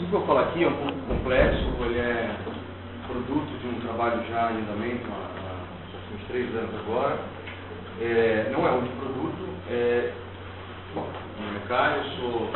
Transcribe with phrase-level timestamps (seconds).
[0.00, 2.34] assunto que eu falar aqui é um pouco complexo, ele é
[3.06, 7.18] produto de um trabalho já em andamento há, uns três anos agora.
[8.00, 10.12] É, não é um produto, é,
[10.94, 12.50] bom, meu nome é Caio, sou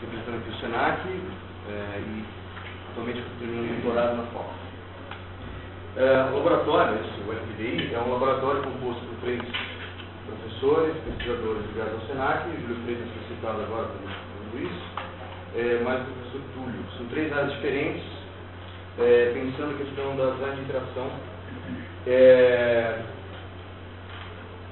[0.00, 1.00] representante do SENAC
[1.68, 2.24] é, e
[2.90, 4.44] atualmente estou terminando um doutorado na FOC.
[5.96, 9.42] É, o laboratório, esse, o LPDI, é um laboratório composto por três
[10.26, 14.72] professores, pesquisadores ligados ao SENAC, Júlio Freitas foi citado agora pelo Luiz,
[15.56, 16.49] é, mais o professor.
[16.96, 18.02] São três áreas diferentes,
[18.98, 21.10] é, pensando a questão das áreas de interação.
[22.06, 22.98] É,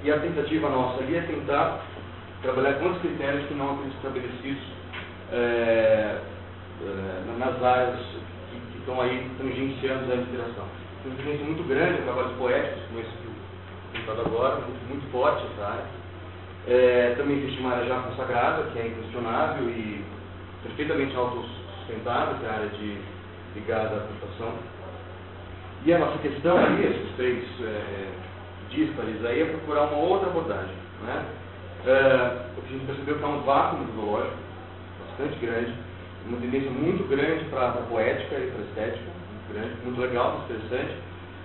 [0.02, 1.82] e a tentativa nossa ali é tentar
[2.42, 4.62] trabalhar com os critérios que não aqueles estabelecidos
[5.32, 6.18] é,
[6.82, 7.98] é, nas áreas
[8.50, 10.64] que, que, estão aí tangenciando de interação.
[11.02, 15.10] Tem uma tendência muito grande em trabalhos poéticos, como esse que eu agora, muito, muito
[15.10, 15.84] forte essa área.
[16.66, 20.04] É, também existe uma área já consagrada, que é inquestionável e
[20.62, 21.16] perfeitamente
[21.88, 22.98] autossustentável, que é a área de,
[23.54, 24.52] ligada à computação.
[25.84, 28.08] E a nossa questão aí, esses três é,
[28.70, 30.74] díspares aí, é procurar uma outra abordagem.
[31.02, 31.24] Né?
[31.86, 34.36] É, o que a gente percebeu que há um vácuo metodológico
[35.06, 35.72] bastante grande,
[36.26, 40.32] uma tendência muito grande para a poética e para a estética, muito grande, muito legal,
[40.32, 40.96] muito interessante,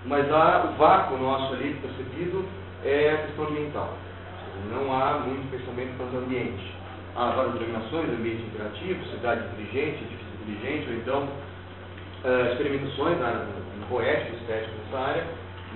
[0.06, 2.46] mas há, o vácuo nosso ali percebido
[2.84, 3.94] é a questão ambiental.
[4.72, 6.74] Não há muito pensamento quanto ao ambiente
[7.16, 13.48] há várias denominações, ambiente interativo, cidade inteligente, edifício inteligente, ou então uh, experimentações na área
[13.90, 15.24] poética, estética nessa área,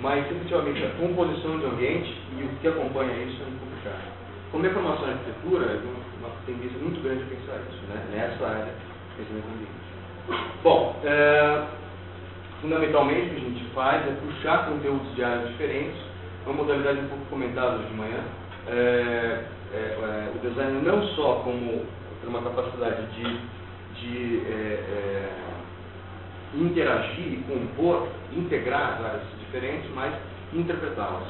[0.01, 4.17] mas efetivamente a composição de ambiente e o que acompanha isso é muito complicado.
[4.51, 5.79] Como é formação em arquitetura, é
[6.19, 8.05] uma tendência muito grande a pensar isso, né?
[8.11, 8.73] nessa área,
[9.17, 9.87] pensamento ambiente.
[10.63, 11.67] Bom, uh,
[12.61, 15.97] fundamentalmente o que a gente faz é puxar conteúdos de áreas diferentes,
[16.45, 18.23] uma modalidade um pouco comentada hoje de manhã,
[18.67, 19.43] é,
[19.73, 21.85] é, é, o design não só como
[22.25, 23.39] uma capacidade de,
[23.99, 25.29] de é, é,
[26.55, 30.13] interagir, compor, integrar as áreas diferentes, mas
[30.53, 31.27] interpretá-las.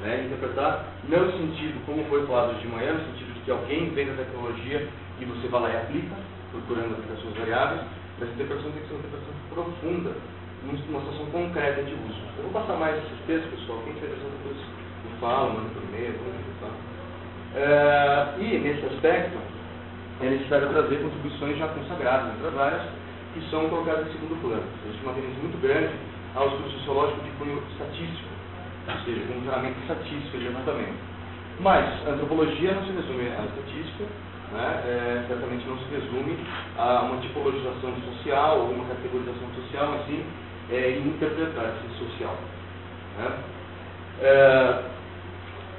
[0.00, 0.24] Né?
[0.26, 3.90] Interpretar não no sentido, como foi falado hoje de manhã, no sentido de que alguém
[3.90, 4.88] vem da tecnologia
[5.20, 6.14] e você vai lá e aplica,
[6.52, 7.82] procurando aplicações variáveis,
[8.18, 10.12] mas a interpretação tem que ser uma interpretação profunda,
[10.64, 12.20] numa situação concreta de uso.
[12.36, 15.82] Eu vou passar mais esses textos, pessoal, quem tiver interessado depois me fala, manda por
[15.84, 16.14] e-mail,
[16.60, 16.70] tá?
[17.56, 19.38] Uh, e, nesse aspecto,
[20.20, 22.82] é necessário trazer contribuições já consagradas entre as áreas
[23.34, 24.64] que são colocadas em segundo plano.
[24.86, 25.92] Existe uma tendência muito grande
[26.34, 28.28] ao estudo sociológico de cunho estatístico,
[28.88, 30.98] ou seja, com um treinamento estatístico de levantamento.
[31.60, 34.04] Mas a antropologia não se resume à estatística,
[34.52, 34.66] né?
[34.88, 36.38] é, certamente não se resume
[36.78, 40.24] a uma tipologização social ou uma categorização social, mas sim
[40.70, 42.36] é, interpretar esse social.
[43.18, 43.30] Né?
[44.22, 44.82] É,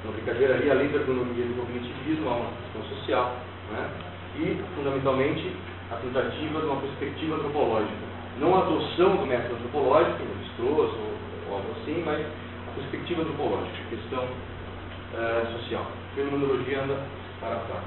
[0.04, 3.36] uma brincadeira ali, além da ergonomia do cognitivismo, há uma questão social,
[3.72, 3.90] né?
[4.36, 5.52] E, fundamentalmente,
[5.90, 8.08] a tentativa de uma perspectiva antropológica.
[8.38, 11.12] Não a adoção do método antropológico, como Strauss ou,
[11.48, 15.82] ou algo assim, mas a perspectiva antropológica, a questão uh, social.
[15.82, 16.98] A fenomenologia anda
[17.40, 17.84] para trás.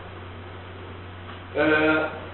[1.56, 2.32] Uh,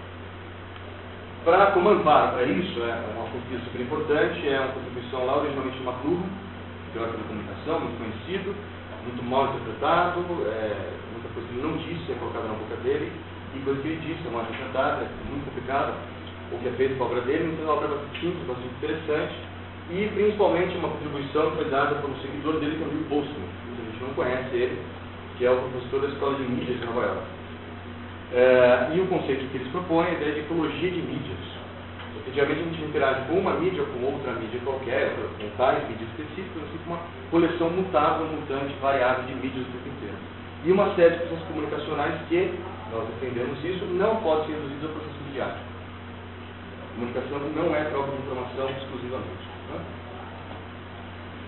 [1.48, 5.78] para como amparo para isso, é uma conquista super importante, é uma contribuição lá originalmente
[5.78, 6.30] de McLuhan,
[6.94, 8.56] teórico da comunicação, muito conhecido,
[9.06, 13.12] muito mal interpretado, é, muita coisa que ele não disse é colocada na boca dele,
[13.56, 15.94] e coisa que ele é uma cantada, é muito complicada,
[16.52, 19.36] o que é feito com a obra dele, então é uma obra simples, bastante interessante,
[19.90, 23.06] e principalmente uma contribuição que foi dada por um seguidor dele, que é o Bill
[23.10, 24.82] Postman, a gente não conhece ele,
[25.38, 27.38] que é o professor da Escola de Mídias de Nova York.
[28.34, 31.40] É, e o conceito que eles propõem é a ideia de ecologia de mídias.
[32.20, 36.10] Efetivamente, a gente interage com uma mídia ou com outra mídia qualquer, com tais mídias
[36.12, 40.18] específicas, assim como uma coleção mutável, mutante, variável de mídias do tempo inteiro.
[40.66, 42.52] E uma série de processos comunicacionais que,
[42.92, 45.66] nós defendemos isso, não pode ser reduzido ao processo midiático.
[46.82, 49.46] A comunicação não é troca de informação exclusivamente.
[49.72, 49.80] Né?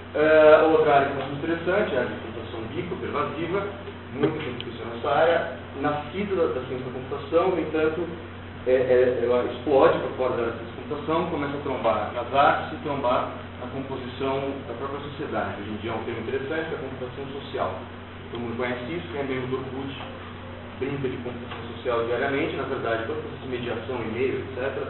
[0.10, 3.68] Uh, outra área que é muito interessante é a computação bico, pervasiva,
[4.14, 8.08] muita contribuição nessa área, nascida da, da ciência da computação, no entanto,
[8.68, 13.32] é, é, ela explode para fora da computação, começa a trombar nas artes e trombar
[13.62, 15.62] na composição da própria sociedade.
[15.62, 17.74] Hoje em dia é um termo interessante, é a computação social.
[18.32, 19.94] Todo mundo conhece isso, quem é membro do Orkut
[20.80, 24.88] brinca de computação social diariamente, na verdade, toda essa mediação, e-mail, etc.,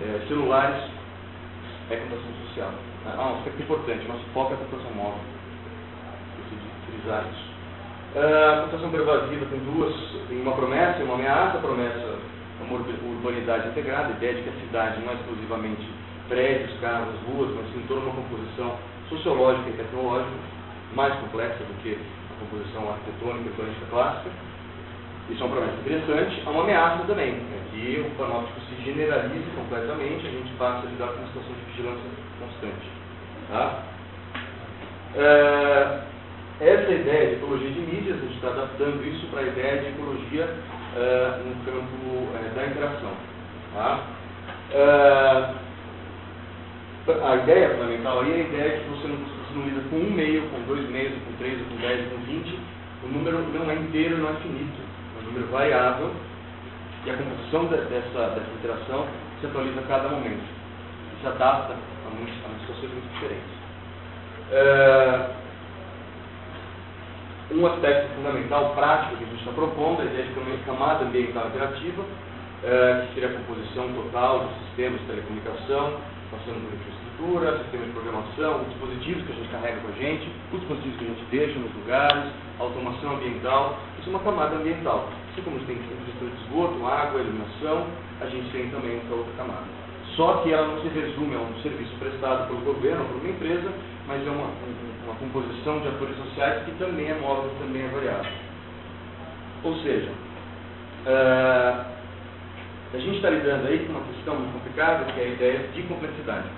[0.00, 0.84] é, celulares,
[1.90, 2.70] é computação social.
[3.06, 5.20] Ah, um aspecto importante, nosso foco é a computação móvel.
[6.36, 7.50] Preciso utilizar isso.
[8.10, 9.94] Uh, a computação pervasiva tem duas,
[10.28, 11.58] tem uma promessa e uma ameaça.
[11.58, 12.18] A promessa
[12.64, 15.88] uma urbanidade integrada, a ideia de que a cidade não é exclusivamente
[16.28, 18.76] prédios, carros, ruas, mas sim toda uma composição
[19.08, 20.30] sociológica e tecnológica
[20.94, 24.30] mais complexa do que a composição arquitetônica e urbanística clássica.
[25.30, 26.42] Isso é uma promessa interessante.
[26.44, 30.90] Há uma ameaça também, né, que o panóptico se generalize completamente, a gente passa a
[30.90, 32.10] lidar com uma situação de vigilância
[32.40, 32.88] constante.
[33.48, 33.82] Tá?
[35.14, 36.00] É,
[36.60, 39.88] essa ideia de ecologia de mídias, a gente está adaptando isso para a ideia de
[39.88, 40.48] ecologia
[40.96, 43.12] é, no campo é, da interação.
[43.74, 44.00] Tá?
[44.72, 45.54] É,
[47.22, 49.96] a ideia fundamental aí é a ideia de que você não, você não lida com
[49.96, 52.58] um meio, com dois meios, com três, com dez, com vinte.
[53.02, 54.89] O número não é inteiro, não é finito.
[55.20, 56.10] É um número variável
[57.04, 59.06] e a composição de, dessa, dessa interação
[59.40, 60.42] se atualiza a cada momento.
[61.20, 63.60] Se adapta a, muitas, a situações muito diferentes.
[64.52, 65.30] É,
[67.52, 71.04] um aspecto fundamental, prático, que a gente está propondo é a ideia de uma camada
[71.04, 72.04] ambiental interativa,
[72.62, 75.96] é, que seria a composição total de sistemas de telecomunicação,
[76.30, 80.28] passando por infraestrutura, sistemas de programação, os dispositivos que a gente carrega com a gente,
[80.52, 82.24] os dispositivos que a gente deixa nos lugares,
[82.58, 85.08] automação ambiental, isso é uma camada ambiental.
[85.32, 87.86] Assim como a gente tem infraestrutura de esgoto, água, iluminação,
[88.20, 89.80] a gente tem também essa outra camada.
[90.16, 93.30] Só que ela não se resume a um serviço prestado pelo governo ou por uma
[93.30, 93.72] empresa,
[94.06, 94.50] mas é uma,
[95.04, 98.32] uma composição de atores sociais que também é móvel, também é variável.
[99.62, 100.10] Ou seja,
[101.06, 101.99] uh,
[102.92, 105.82] a gente está lidando aí com uma questão muito complicada, que é a ideia de
[105.84, 106.48] complexidade.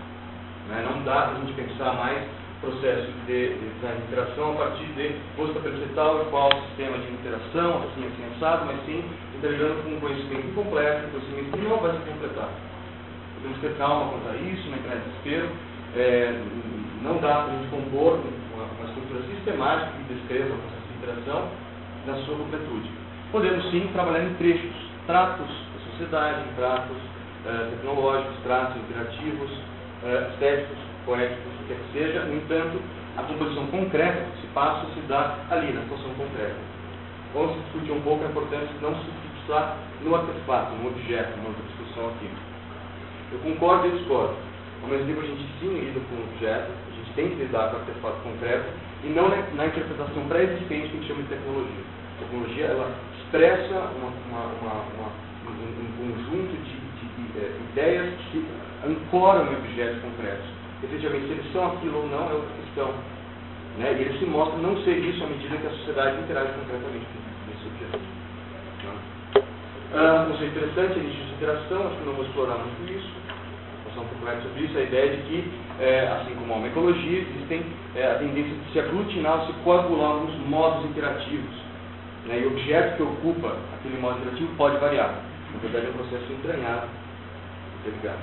[0.69, 0.87] Né?
[0.89, 2.23] Não dá para a gente pensar mais
[2.63, 8.07] processo de, de, de interação a partir de posta perceptal, qual sistema de interação, assim,
[8.07, 9.05] assim, assado, mas sim
[9.37, 12.49] integrando com um conhecimento incompleto, um conhecimento que não vai se completar.
[13.35, 15.49] Podemos ter calma quanto a isso, não entrar em desespero.
[15.97, 16.41] É,
[17.03, 18.21] não dá para a gente compor
[18.55, 21.49] uma, uma estrutura sistemática que descreva o processo de interação
[22.07, 22.89] na sua completude.
[23.33, 24.73] Podemos sim trabalhar em trechos,
[25.07, 25.51] tratos
[26.03, 26.97] sociedade, tratos
[27.47, 29.51] eh, tecnológicos, tratos interativos,
[30.05, 32.25] eh, estéticos, poéticos, o que quer que seja.
[32.25, 32.81] No entanto,
[33.17, 36.57] a composição concreta se passa se dá ali, na situação concreta.
[37.35, 41.63] Vamos discutir um pouco a importância de não se fixar no artefato, no objeto, outra
[41.69, 42.29] discussão aqui.
[43.33, 44.35] Eu concordo e discordo.
[44.83, 47.71] Ao mesmo tempo, a gente sim lida com o objeto, a gente tem que lidar
[47.71, 48.67] com o artefato concreto,
[49.05, 51.85] e não na, interpretação pré-existente que a gente chama de tecnologia.
[52.17, 55.13] A tecnologia, ela expressa uma, uma, uma,
[55.47, 58.45] um, um, conjunto de, de, de é, ideias que
[58.87, 62.91] ancoram em objetos concretos efetivamente, se eles são aquilo ou não é outra questão.
[63.79, 63.95] Né?
[63.99, 67.53] E eles se mostram não ser isso à medida que a sociedade interage concretamente com
[67.53, 67.99] esse objeto.
[68.85, 69.43] Né?
[69.95, 73.11] Ah, um conceito interessante nicho de interação, acho que não vou explorar muito isso,
[73.85, 75.51] passar um pouco mais sobre isso, a ideia de que,
[75.81, 77.63] é, assim como uma ecologia, existem
[77.95, 81.63] é, a tendência de se aglutinar, se coagular nos modos interativos.
[82.27, 82.41] Né?
[82.41, 85.32] E o objeto que ocupa aquele modo interativo pode variar.
[85.55, 86.89] Na verdade, é um processo entranhado,
[87.81, 88.23] interligado.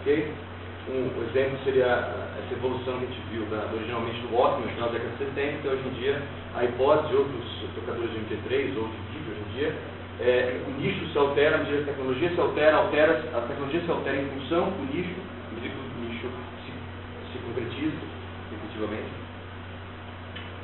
[0.00, 0.34] Ok?
[0.88, 1.86] um exemplo seria
[2.38, 5.24] essa evolução que a gente viu da, originalmente do Walkman no final da década de
[5.34, 6.22] 70, que hoje em dia
[6.54, 7.44] a hipótese de outros
[7.74, 9.74] tocadores de MP3 ou de vídeo hoje em dia,
[10.20, 14.26] é, o nicho se altera, a tecnologia se altera, altera, a tecnologia se altera em
[14.26, 16.28] função do nicho, o nicho
[16.64, 17.96] se, se concretiza,
[18.54, 19.10] efetivamente.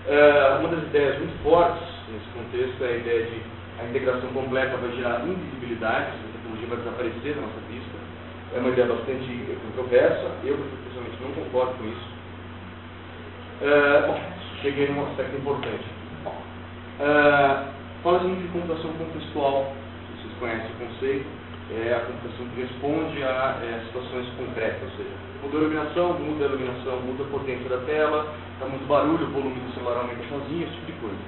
[0.07, 3.43] É, uma das ideias muito fortes nesse contexto é a ideia de
[3.81, 7.97] a integração completa vai gerar invisibilidade, a tecnologia vai desaparecer da nossa vista,
[8.55, 12.13] é uma ideia bastante controversa, eu pessoalmente não concordo com isso.
[13.63, 14.21] Uh, bom,
[14.61, 15.85] cheguei num aspecto importante.
[17.01, 19.73] Uh, Fala-se de computação contextual,
[20.11, 21.25] vocês conhecem o conceito,
[21.71, 26.45] é a computação que responde a é, situações concretas, ou seja, muda a iluminação, muda
[26.45, 30.19] a iluminação, muda a potência da tela, está muito barulho, o volume do celular aumenta
[30.29, 31.23] sozinho, esse tipo de coisa.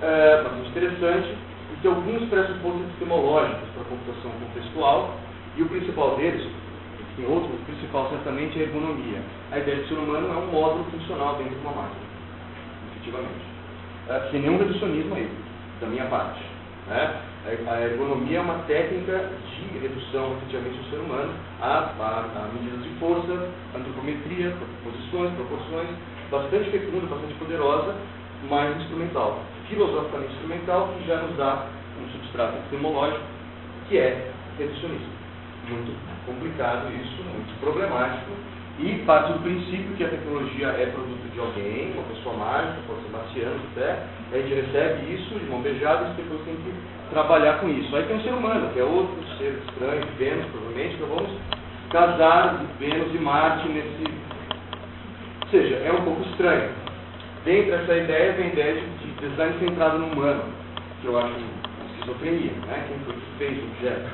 [0.00, 1.36] É bastante interessante
[1.72, 5.14] e tem alguns pressupostos epistemológicos para a computação contextual,
[5.56, 6.46] e o principal deles,
[7.16, 9.22] tem outro, o principal certamente é a ergonomia.
[9.50, 12.06] A ideia do ser humano é um módulo funcional dentro de uma máquina,
[12.92, 13.44] efetivamente.
[14.08, 15.30] É, sem nenhum reducionismo aí,
[15.80, 16.42] da minha parte.
[16.86, 17.22] Né?
[17.68, 22.82] A ergonomia é uma técnica de redução efetivamente do ser humano a, a, a medidas
[22.82, 24.54] de força, antropometria,
[24.84, 25.88] posições, proporções,
[26.30, 27.94] bastante fecunda, bastante poderosa,
[28.48, 29.40] mas instrumental.
[29.68, 31.66] Filosoficamente instrumental, que já nos dá
[32.00, 33.24] um substrato epistemológico
[33.88, 35.16] que é reducionista
[35.68, 35.92] muito
[36.24, 38.30] complicado isso, muito problemático,
[38.78, 43.02] e parte do princípio que a tecnologia é produto de alguém, uma pessoa mágica, pode
[43.02, 44.02] ser marciano até,
[44.32, 46.74] a gente recebe isso de mão beijada e depois tem que
[47.10, 47.94] trabalhar com isso.
[47.96, 51.30] Aí tem o ser humano, que é outro ser estranho, Vênus, provavelmente, então vamos
[51.90, 54.04] casar Vênus e Marte nesse.
[55.42, 56.85] Ou seja, é um pouco estranho.
[57.46, 60.42] Dentro dessa ideia vem a ideia de, de design centrado no humano,
[61.00, 61.36] que eu acho
[61.92, 62.84] esquizofrenia, né?
[62.88, 64.10] Quem foi que fez o objeto?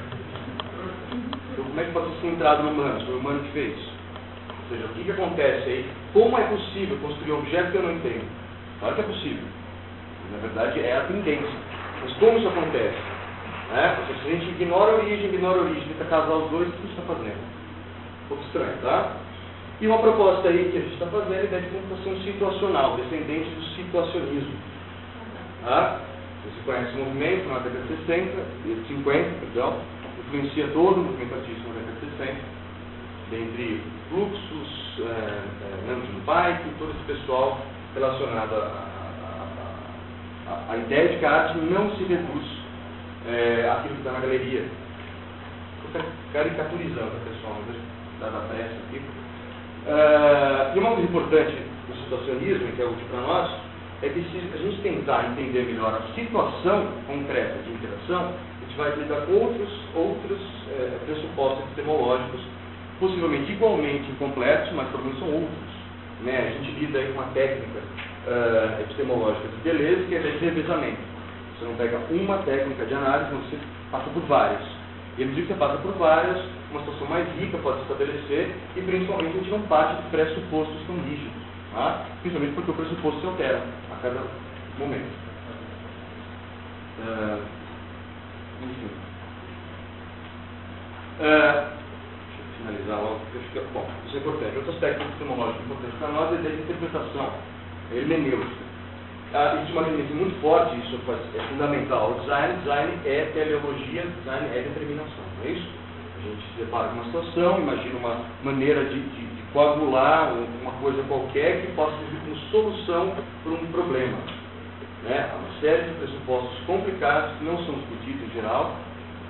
[1.51, 3.07] Então, como é que pode ser centrado no humano?
[3.07, 3.75] Foi o humano que fez.
[4.51, 5.91] Ou seja, o que, que acontece aí?
[6.13, 8.29] Como é possível construir um objeto que eu não entendo?
[8.81, 9.45] Claro que é possível.
[10.31, 11.57] Na verdade, é a tendência.
[12.03, 12.99] Mas como isso acontece?
[13.73, 13.97] Né?
[14.09, 16.77] Se a gente ignora a origem, ignora a origem, tenta casar os dois, o que
[16.77, 17.41] a gente está fazendo?
[18.25, 19.17] Um pouco estranho, tá?
[19.83, 23.65] E uma proposta aí que a gente está fazendo é de computação situacional, descendente do
[23.75, 24.55] situacionismo.
[25.65, 26.01] Tá?
[26.45, 28.45] Você conhece o movimento na década de 60,
[28.87, 29.75] 50, perdão,
[30.21, 32.35] influencia todo o movimento artístico na década de 60,
[33.33, 37.59] dentre fluxos, é, é, Nando Pike, todo esse pessoal
[37.93, 38.55] relacionado
[40.69, 42.47] à ideia de que a arte não se reduz
[43.27, 44.65] é, àquilo que está na galeria.
[45.87, 47.59] Estou caricaturizando a pessoal,
[48.21, 48.72] da aqui.
[49.87, 51.57] Uh, e uma coisa importante
[51.89, 53.51] do situacionismo, que é útil para nós,
[54.03, 58.77] é que se a gente tentar entender melhor a situação concreta de interação, a gente
[58.77, 62.41] vai aplicar outros, outros é, pressupostos epistemológicos,
[62.99, 65.73] possivelmente igualmente incompletos, mas pelo menos são outros.
[66.23, 66.39] Né?
[66.39, 67.81] A gente lida aí com uma técnica
[68.27, 70.99] uh, epistemológica de beleza, que é de revezamento.
[71.59, 73.59] Você não pega uma técnica de análise, você
[73.91, 74.63] passa por várias.
[75.19, 76.39] E à medida que você passa por várias,
[76.73, 80.77] uma situação mais rica pode se estabelecer e principalmente a gente não parte de pressupostos
[80.87, 81.33] tão rígidos,
[81.73, 82.07] tá?
[82.23, 83.63] principalmente porque o pressuposto se altera
[83.93, 84.21] a cada
[84.79, 85.13] momento.
[86.99, 87.43] Uh,
[88.63, 88.91] enfim.
[91.21, 91.69] Uh,
[92.25, 94.57] deixa eu finalizar logo, porque acho que é bom, isso é importante.
[94.57, 97.33] Outro aspecto epistemológico importante para nós é a interpretação,
[97.91, 98.73] a hermenêutica.
[99.33, 101.01] Uh, existe uma tendência muito forte, isso
[101.37, 102.13] é fundamental.
[102.13, 105.69] O design, design é teleologia, design é determinação, não é isso?
[106.19, 110.33] A gente se depara com uma situação, imagina uma maneira de, de, de coagular
[110.63, 114.19] uma coisa qualquer que possa servir como solução para um problema.
[115.05, 115.31] Né?
[115.33, 118.77] Há uma série de pressupostos complicados que não são discutidos em geral,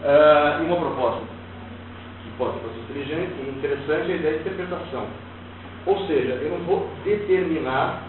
[0.03, 1.23] uh, e uma proposta
[2.23, 5.07] que pode ser inteligente e interessante é a ideia de interpretação.
[5.87, 8.03] Ou seja, eu não vou determinar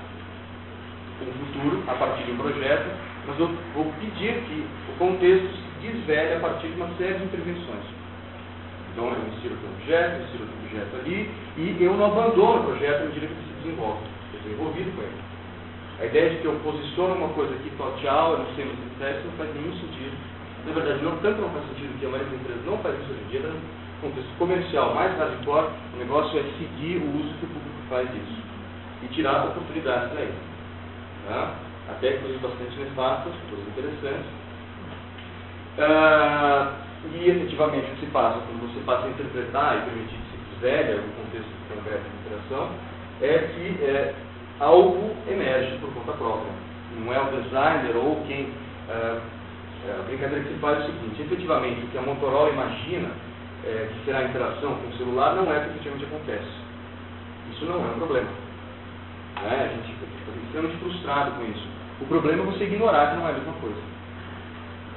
[1.22, 2.86] um futuro a partir de um projeto,
[3.28, 7.24] mas eu vou pedir que o contexto se desvele a partir de uma série de
[7.24, 8.03] intervenções.
[8.94, 13.02] Então eu insiro o objeto, insiro outro objeto ali, e eu não abandono o projeto
[13.02, 14.06] à medida que ele se desenvolve.
[14.32, 15.18] Eu estou envolvido com ele.
[16.00, 18.78] A ideia de que eu posiciono uma coisa aqui e tchau, eu não sei mais
[18.78, 20.18] o que isso não faz nenhum sentido.
[20.66, 23.12] Na verdade, não, tanto não faz sentido que a maioria das empresas não faz isso
[23.12, 27.46] hoje em dia, no contexto comercial mais hardcore, o negócio é seguir o uso que
[27.46, 28.42] o público faz disso.
[29.02, 30.34] E tirar oportunidades daí.
[31.28, 31.56] Tá?
[31.90, 34.30] Até coisas bastante nefastas, coisas interessantes.
[35.78, 40.32] Uh, e efetivamente o que se passa, quando você passa a interpretar e permitir que
[40.32, 42.70] se fizer algum contexto concreto de interação,
[43.22, 44.16] é que é,
[44.60, 46.52] algo emerge por conta própria.
[46.98, 48.48] Não é o designer ou quem.
[48.90, 49.20] É,
[49.86, 53.10] é, a brincadeira que se faz é o seguinte: efetivamente, o que a Motorola imagina
[53.66, 56.52] é, que será a interação com o celular não é o que efetivamente acontece.
[57.52, 58.30] Isso não é um problema.
[59.44, 59.70] Né?
[59.72, 60.06] A gente fica
[60.46, 61.68] extremamente frustrado com isso.
[62.00, 63.93] O problema é você ignorar que não é a mesma coisa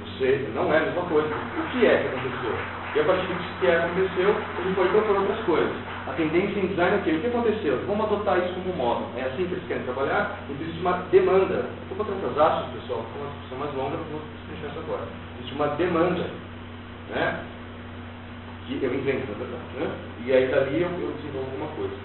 [0.05, 1.27] você não é a mesma coisa.
[1.27, 2.55] O que é que aconteceu?
[2.95, 5.75] E a partir do que aconteceu, ele foi propor outras coisas.
[6.07, 7.11] A tendência em design é o quê?
[7.11, 7.83] O que aconteceu?
[7.85, 9.05] Vamos adotar isso como modo.
[9.17, 10.39] É assim que eles querem trabalhar?
[10.49, 11.69] Existe uma demanda.
[11.83, 15.03] Estou botando essas aspas, pessoal, com uma discussão mais longa, vou deixar isso agora.
[15.37, 16.25] Existe uma demanda.
[17.09, 17.43] Né?
[18.67, 19.63] Que eu invento, na verdade.
[19.77, 19.91] Né?
[20.25, 21.95] E aí dali eu, eu desenvolvo alguma coisa.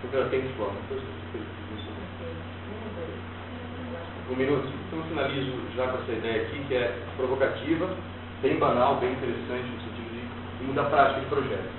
[0.00, 0.72] Porque ela tem que explora
[4.30, 4.68] um minuto.
[4.86, 7.88] Então finalizo já com essa ideia aqui, que é provocativa,
[8.42, 10.02] bem banal, bem interessante no sentido
[10.60, 11.70] de mudar a prática de projeto.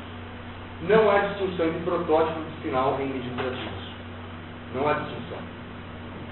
[0.87, 3.83] Não há distinção entre protótipo e final em interativas.
[4.75, 5.37] Não há distinção.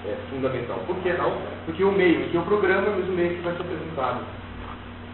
[0.04, 0.78] É fundamental.
[0.86, 1.32] Por que não?
[1.64, 4.20] Porque o meio que eu programo é o mesmo meio que vai ser apresentado.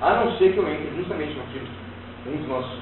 [0.01, 1.67] A não ser que eu entre justamente naquilo
[2.23, 2.79] que um dos nossos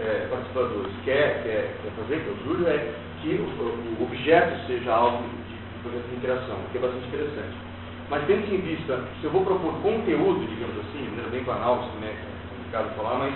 [0.00, 4.66] é, participadores quer, quer, quer fazer, que é o Júlio, é que o, o objeto
[4.66, 5.22] seja algo
[6.24, 7.54] interação, que é bastante interessante.
[8.08, 11.88] Mas tendo em vista, se eu vou propor conteúdo, digamos assim, de maneira bem banal,
[11.94, 12.16] também é
[12.56, 13.34] complicado falar, mas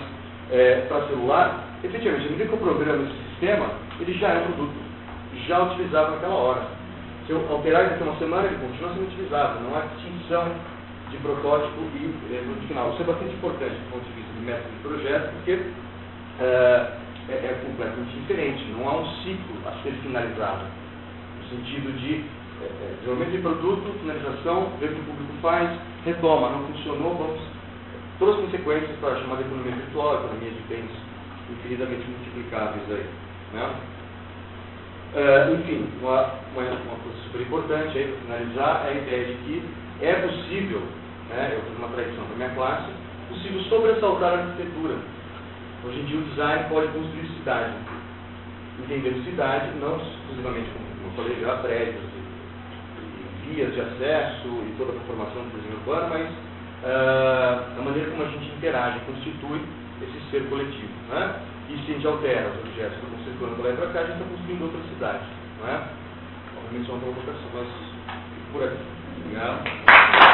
[0.51, 3.69] é, para celular, efetivamente, à medida que eu programo esse sistema,
[3.99, 4.73] ele já é um produto,
[5.47, 6.61] já utilizável naquela hora.
[7.25, 10.49] Se eu alterar daqui a uma semana, ele continua sendo utilizado, não há distinção
[11.11, 12.91] de protótipo e é, produto final.
[12.93, 15.59] Isso é bastante importante do ponto de vista de método de projeto, porque
[16.39, 16.91] é,
[17.29, 20.65] é, é completamente diferente, não há um ciclo a ser finalizado,
[21.37, 22.23] no sentido de
[22.99, 25.69] desenvolvimento de produto, finalização, ver o que o público faz,
[26.05, 27.41] retoma, não funcionou, vamos.
[28.19, 30.91] Todas as consequências para a chamada economia virtual, economia de bens
[31.49, 33.05] infinitamente multiplicáveis aí.
[33.53, 33.75] Né?
[35.09, 39.33] Uh, enfim, uma, uma, uma, coisa super importante aí para finalizar é a ideia de
[39.43, 39.63] que
[40.01, 40.83] é possível,
[41.29, 42.91] né, eu fiz uma tradição para minha classe,
[43.29, 44.95] possível sobressaltar a arquitetura.
[45.83, 47.73] Hoje em dia o design pode construir cidade.
[48.83, 52.03] Entendendo cidade, não exclusivamente como eu falei já, prédios,
[53.53, 56.27] vias de acesso e toda a conformação do desenho urbano, mas
[56.83, 59.61] uh, a maneira como a gente interage, constitui
[60.01, 60.93] esse ser coletivo.
[61.09, 61.35] Né?
[61.69, 64.03] E se a gente altera os objetos que estão para lá e para cá, a
[64.05, 65.25] gente está construindo outra cidade.
[65.59, 65.83] Não é?
[66.57, 67.67] Obviamente, é uma provocação, mas
[68.51, 68.77] por aqui.
[69.25, 70.28] Obrigado.